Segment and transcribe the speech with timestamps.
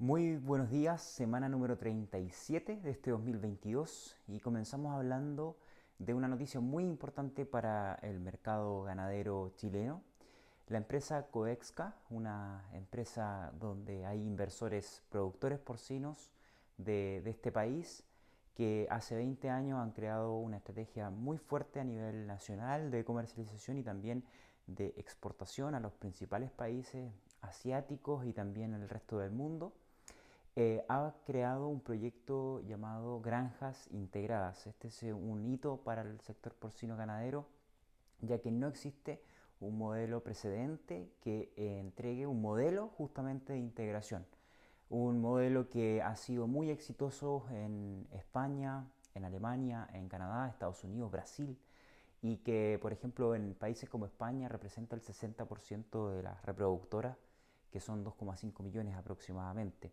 [0.00, 5.58] Muy buenos días, semana número 37 de este 2022 y comenzamos hablando
[5.98, 10.02] de una noticia muy importante para el mercado ganadero chileno.
[10.68, 16.30] La empresa Coexca, una empresa donde hay inversores productores porcinos
[16.78, 18.02] de, de este país,
[18.54, 23.76] que hace 20 años han creado una estrategia muy fuerte a nivel nacional de comercialización
[23.76, 24.24] y también
[24.66, 27.12] de exportación a los principales países
[27.42, 29.74] asiáticos y también el resto del mundo,
[30.56, 34.66] eh, ha creado un proyecto llamado Granjas Integradas.
[34.66, 37.46] Este es un hito para el sector porcino ganadero,
[38.20, 39.22] ya que no existe
[39.60, 44.26] un modelo precedente que eh, entregue un modelo justamente de integración.
[44.88, 51.12] Un modelo que ha sido muy exitoso en España, en Alemania, en Canadá, Estados Unidos,
[51.12, 51.56] Brasil,
[52.22, 57.16] y que, por ejemplo, en países como España representa el 60% de las reproductoras,
[57.70, 59.92] que son 2,5 millones aproximadamente.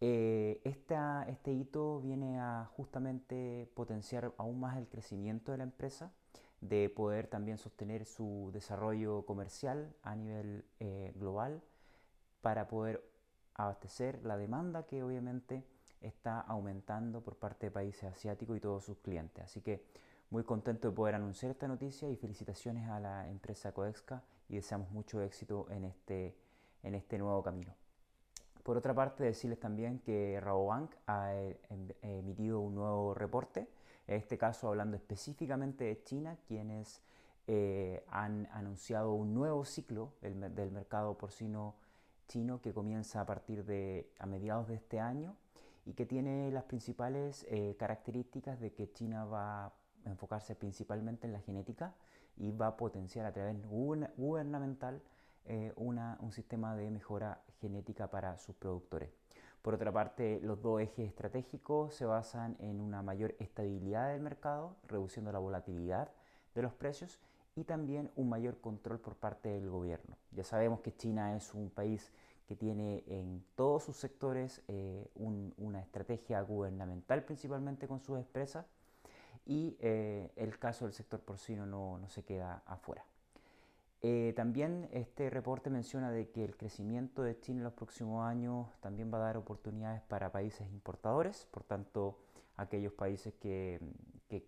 [0.00, 6.12] Eh, este hito viene a justamente potenciar aún más el crecimiento de la empresa,
[6.60, 11.62] de poder también sostener su desarrollo comercial a nivel eh, global
[12.40, 13.04] para poder
[13.54, 15.64] abastecer la demanda que obviamente
[16.00, 19.44] está aumentando por parte de países asiáticos y todos sus clientes.
[19.44, 19.84] Así que
[20.30, 24.90] muy contento de poder anunciar esta noticia y felicitaciones a la empresa Coexca y deseamos
[24.90, 26.36] mucho éxito en este,
[26.82, 27.74] en este nuevo camino.
[28.62, 33.68] Por otra parte, decirles también que Rabobank ha eh, em, emitido un nuevo reporte,
[34.06, 37.02] en este caso hablando específicamente de China, quienes
[37.46, 41.76] eh, han anunciado un nuevo ciclo del, del, mercado porcino
[42.26, 45.34] chino que comienza a partir de a mediados de este año
[45.86, 49.72] y que tiene las principales eh, características de que China va a
[50.04, 51.94] enfocarse principalmente en la genética
[52.36, 55.00] y va a potenciar a través gubernamental
[55.48, 59.10] eh, un sistema de mejora genética para sus productores.
[59.62, 64.76] Por otra parte, los dos ejes estratégicos se basan en una mayor estabilidad del mercado,
[64.86, 66.10] reduciendo la volatilidad
[66.54, 67.18] de los precios
[67.56, 70.16] y también un mayor control por parte del gobierno.
[70.32, 72.12] Ya sabemos que China es un país
[72.46, 78.66] que tiene en todos sus sectores eh, una estrategia gubernamental principalmente con sus empresas
[79.44, 83.04] y eh, el caso del sector porcino no, no se queda afuera.
[84.00, 88.68] Eh, también este reporte menciona de que el crecimiento de China en los próximos años
[88.80, 92.20] también va a dar oportunidades para países importadores, por tanto
[92.56, 93.80] aquellos países que,
[94.28, 94.46] que,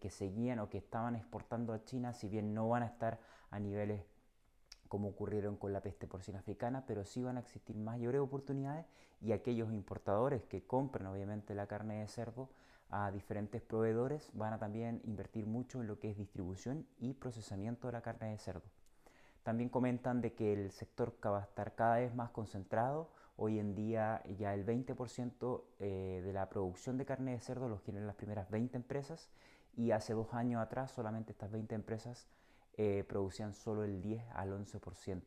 [0.00, 3.18] que, seguían o que estaban exportando a China, si bien no van a estar
[3.50, 4.04] a niveles
[4.86, 8.86] como ocurrieron con la peste porcina africana, pero sí van a existir mayores oportunidades
[9.20, 12.50] y aquellos importadores que compran obviamente la carne de cerdo
[12.90, 17.88] a diferentes proveedores van a también invertir mucho en lo que es distribución y procesamiento
[17.88, 18.68] de la carne de cerdo.
[19.42, 23.10] También comentan de que el sector va a estar cada vez más concentrado.
[23.36, 27.82] Hoy en día ya el 20% eh, de la producción de carne de cerdo los
[27.82, 29.30] tienen las primeras 20 empresas
[29.76, 32.28] y hace dos años atrás solamente estas 20 empresas
[32.76, 35.22] eh, producían solo el 10 al 11%.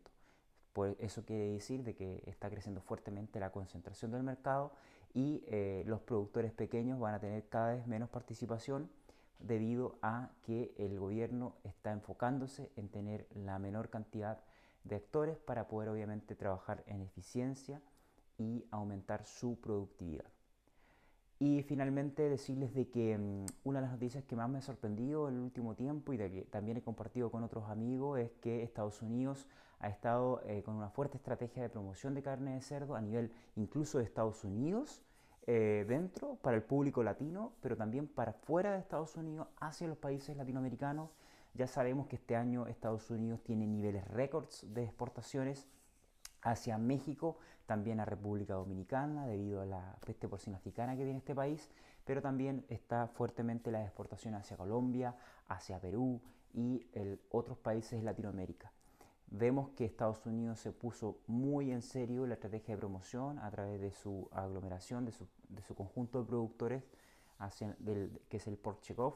[0.72, 4.74] Pues eso quiere decir de que está creciendo fuertemente la concentración del mercado
[5.14, 8.90] y eh, los productores pequeños van a tener cada vez menos participación
[9.40, 14.40] debido a que el gobierno está enfocándose en tener la menor cantidad
[14.84, 17.82] de actores para poder obviamente trabajar en eficiencia
[18.38, 20.26] y aumentar su productividad.
[21.38, 25.28] Y finalmente decirles de que mm, una de las noticias que más me ha sorprendido
[25.28, 28.64] en el último tiempo y de que también he compartido con otros amigos es que
[28.64, 29.48] Estados Unidos
[29.80, 33.32] ha estado eh, con una fuerte estrategia de promoción de carne de cerdo a nivel
[33.58, 35.04] incluso de Estados Unidos
[35.48, 39.98] eh, dentro para el público latino, pero también para fuera de Estados Unidos, hacia los
[39.98, 41.12] países latinoamericanos.
[41.54, 45.68] Ya sabemos que este año Estados Unidos tiene niveles récords de exportaciones
[46.42, 51.36] hacia México, también a República Dominicana, debido a la peste porcina africana que tiene este
[51.36, 51.70] país,
[52.06, 55.16] pero también está fuertemente la exportación hacia Colombia,
[55.48, 56.22] hacia Perú
[56.54, 56.88] y
[57.30, 58.72] otros países de Latinoamérica.
[59.28, 63.82] Vemos que Estados Unidos se puso muy en serio la estrategia de promoción a través
[63.82, 66.84] de su aglomeración, de su, de su conjunto de productores,
[67.40, 67.76] hacia
[68.30, 69.16] que es el Port Chekhov,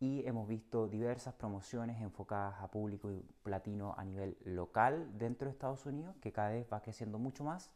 [0.00, 3.10] y hemos visto diversas promociones enfocadas a público
[3.44, 7.70] latino a nivel local dentro de Estados Unidos, que cada vez va creciendo mucho más,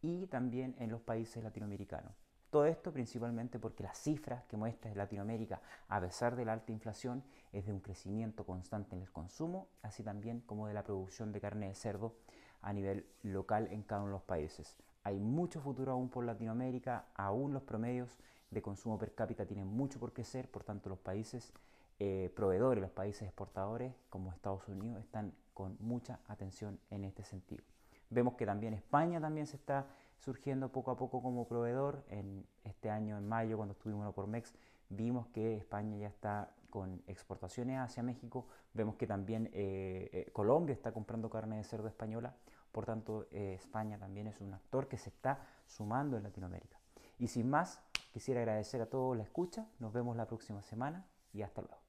[0.00, 2.23] y también en los países latinoamericanos.
[2.54, 7.24] Todo esto principalmente porque las cifras que muestra Latinoamérica, a pesar de la alta inflación,
[7.52, 11.40] es de un crecimiento constante en el consumo, así también como de la producción de
[11.40, 12.14] carne de cerdo
[12.62, 14.76] a nivel local en cada uno de los países.
[15.02, 18.16] Hay mucho futuro aún por Latinoamérica, aún los promedios
[18.52, 21.52] de consumo per cápita tienen mucho por crecer, por tanto los países
[21.98, 27.64] eh, proveedores, los países exportadores como Estados Unidos están con mucha atención en este sentido.
[28.10, 32.04] Vemos que también España también se está surgiendo poco a poco como proveedor.
[32.08, 34.54] En este año, en mayo, cuando estuvimos por MEX,
[34.88, 38.46] vimos que España ya está con exportaciones hacia México.
[38.72, 42.34] Vemos que también eh, eh, Colombia está comprando carne de cerdo española.
[42.72, 46.78] Por tanto, eh, España también es un actor que se está sumando en Latinoamérica.
[47.18, 47.80] Y sin más,
[48.12, 49.68] quisiera agradecer a todos la escucha.
[49.78, 51.83] Nos vemos la próxima semana y hasta luego.